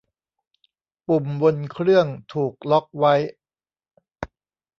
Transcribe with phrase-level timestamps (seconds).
[1.07, 3.13] ปุ่มบนเครื่องถูกล็อกไว้